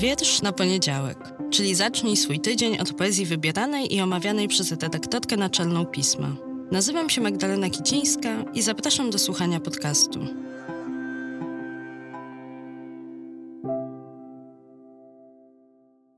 [0.00, 1.18] Wiersz na poniedziałek,
[1.50, 6.28] czyli zacznij swój tydzień od poezji wybieranej i omawianej przez redaktorkę naczelną pisma.
[6.72, 10.20] Nazywam się Magdalena Kicińska i zapraszam do słuchania podcastu.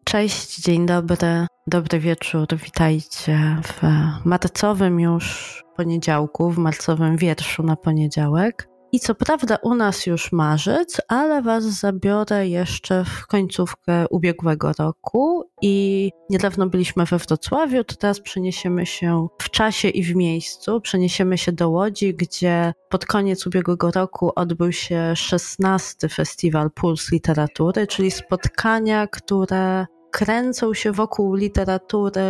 [0.05, 3.81] Cześć, dzień dobry, dobry wieczór, witajcie w
[4.25, 8.72] marcowym już poniedziałku, w marcowym wierszu na poniedziałek.
[8.95, 15.45] I co prawda u nas już marzec, ale Was zabiorę jeszcze w końcówkę ubiegłego roku
[15.63, 20.81] i niedawno byliśmy we Wrocławiu, to teraz przeniesiemy się w czasie i w miejscu.
[20.81, 26.09] Przeniesiemy się do Łodzi, gdzie pod koniec ubiegłego roku odbył się 16.
[26.09, 32.23] Festiwal Puls Literatury, czyli spotkania, które kręcą się wokół literatury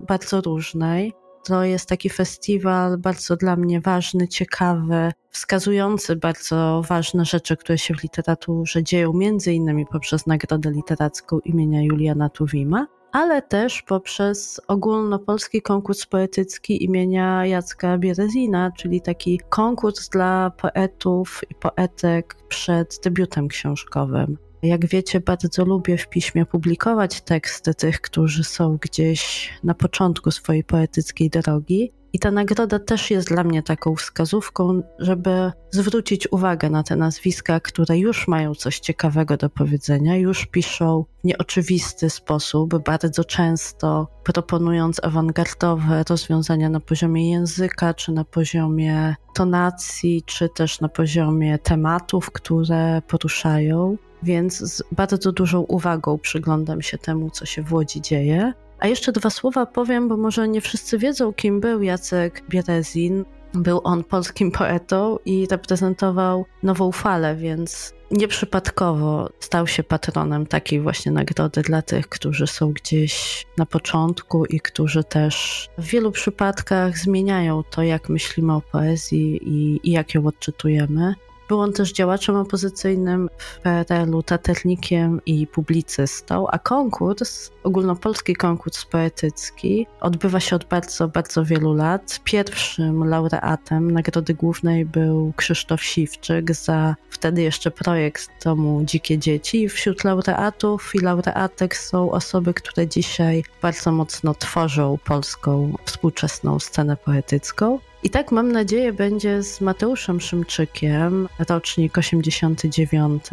[0.00, 1.12] bardzo różnej.
[1.44, 7.94] To jest taki festiwal bardzo dla mnie ważny, ciekawy, wskazujący bardzo ważne rzeczy, które się
[7.94, 15.62] w literaturze dzieją, między innymi poprzez Nagrodę Literacką imienia Juliana Tuwima, ale też poprzez ogólnopolski
[15.62, 24.49] konkurs poetycki imienia Jacka Bierezina, czyli taki konkurs dla poetów i poetek przed debiutem książkowym.
[24.62, 30.64] Jak wiecie, bardzo lubię w piśmie publikować teksty tych, którzy są gdzieś na początku swojej
[30.64, 31.92] poetyckiej drogi.
[32.12, 37.60] I ta nagroda też jest dla mnie taką wskazówką, żeby zwrócić uwagę na te nazwiska,
[37.60, 45.04] które już mają coś ciekawego do powiedzenia, już piszą w nieoczywisty sposób, bardzo często proponując
[45.04, 53.02] awangardowe rozwiązania na poziomie języka, czy na poziomie tonacji, czy też na poziomie tematów, które
[53.08, 58.52] poruszają więc z bardzo dużą uwagą przyglądam się temu, co się w Łodzi dzieje.
[58.78, 63.24] A jeszcze dwa słowa powiem, bo może nie wszyscy wiedzą, kim był Jacek Bierezin.
[63.54, 71.12] Był on polskim poetą i reprezentował nową falę, więc nieprzypadkowo stał się patronem takiej właśnie
[71.12, 77.62] nagrody dla tych, którzy są gdzieś na początku i którzy też w wielu przypadkach zmieniają
[77.70, 81.14] to, jak myślimy o poezji i, i jak ją odczytujemy.
[81.50, 89.86] Był on też działaczem opozycyjnym w PRL-u, taternikiem i publicystą, a konkurs, ogólnopolski konkurs poetycki,
[90.00, 92.20] odbywa się od bardzo, bardzo wielu lat.
[92.24, 99.68] Pierwszym laureatem Nagrody Głównej był Krzysztof Siwczyk za wtedy jeszcze projekt Domu Dzikie Dzieci.
[99.68, 107.78] Wśród laureatów i laureatek są osoby, które dzisiaj bardzo mocno tworzą polską współczesną scenę poetycką.
[108.02, 113.24] I tak mam nadzieję będzie z Mateuszem Szymczykiem, rocznik 89,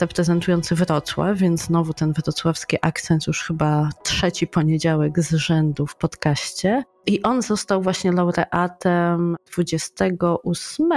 [0.00, 6.84] reprezentujący Wrocław, więc znowu ten wrocławski akcent już chyba trzeci poniedziałek z rzędu w podcaście.
[7.06, 10.88] I on został właśnie laureatem 28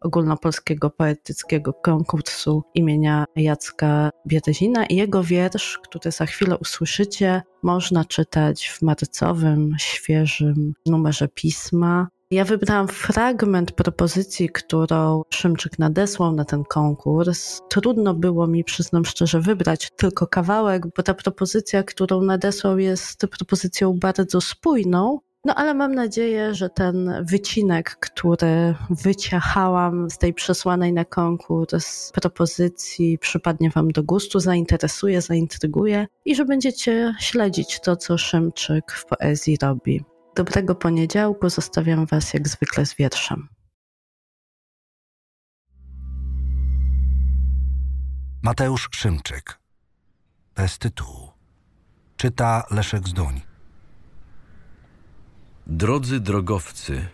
[0.00, 8.68] ogólnopolskiego poetyckiego konkursu imienia Jacka Bierezina i jego wiersz, który za chwilę usłyszycie, można czytać
[8.68, 12.08] w marcowym, świeżym numerze pisma.
[12.30, 17.60] Ja wybrałam fragment propozycji, którą Szymczyk nadesłał na ten konkurs.
[17.68, 23.98] Trudno było mi, przyznam szczerze, wybrać tylko kawałek, bo ta propozycja, którą nadesłał, jest propozycją
[23.98, 25.20] bardzo spójną.
[25.44, 33.18] No ale mam nadzieję, że ten wycinek, który wyciachałam z tej przesłanej na konkurs propozycji,
[33.18, 39.58] przypadnie Wam do gustu, zainteresuje, zaintryguje i że będziecie śledzić to, co Szymczyk w poezji
[39.62, 40.04] robi.
[40.36, 43.48] Dobrego poniedziałku zostawiam Was jak zwykle z wierszem.
[48.42, 49.58] Mateusz Szymczyk.
[50.54, 51.32] Bez tytułu.
[52.16, 53.40] Czyta Leszek Zduń.
[55.66, 57.08] Drodzy drogowcy,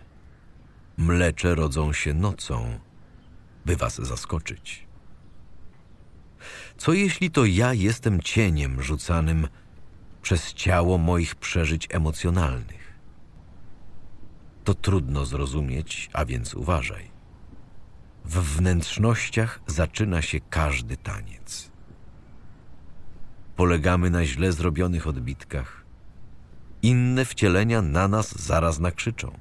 [0.97, 2.79] mlecze rodzą się nocą,
[3.67, 4.87] by was zaskoczyć.
[6.77, 9.49] Co jeśli to ja jestem cieniem rzucanym
[10.23, 12.84] przez ciało moich przeżyć emocjonalnych?
[14.65, 17.11] To trudno zrozumieć, a więc uważaj.
[18.25, 21.71] W wnętrznościach zaczyna się każdy taniec.
[23.57, 25.85] Polegamy na źle zrobionych odbitkach.
[26.83, 29.39] Inne wcielenia na nas zaraz nakrzyczą.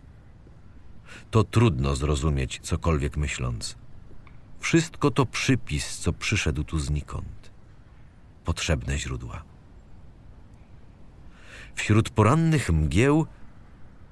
[1.31, 3.75] To trudno zrozumieć, cokolwiek myśląc.
[4.59, 7.51] Wszystko to przypis, co przyszedł tu znikąd.
[8.45, 9.43] Potrzebne źródła.
[11.75, 13.27] Wśród porannych mgieł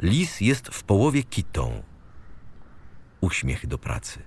[0.01, 1.83] Lis jest w połowie kitą.
[3.21, 4.19] Uśmiech do pracy.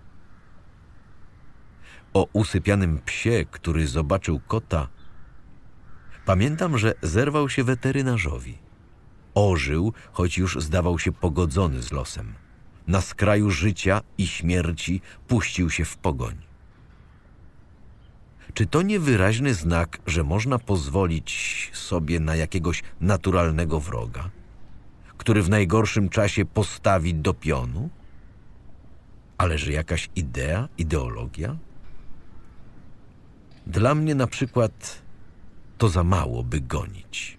[2.13, 4.89] O usypianym psie, który zobaczył kota,
[6.25, 8.59] pamiętam, że zerwał się weterynarzowi.
[9.35, 12.35] Ożył, choć już zdawał się pogodzony z losem.
[12.87, 16.37] Na skraju życia i śmierci puścił się w pogoń.
[18.55, 24.31] Czy to niewyraźny znak, że można pozwolić sobie na jakiegoś naturalnego wroga,
[25.19, 27.91] który w najgorszym czasie postawi do pionu?
[29.39, 31.57] Ale że jakaś idea, ideologia?
[33.67, 35.03] Dla mnie na przykład
[35.79, 37.39] to za mało, by gonić.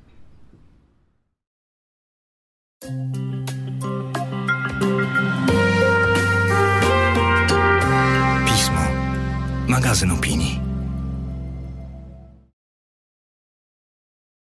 [8.45, 8.81] Pismo.
[9.67, 10.64] Magazyn opinii.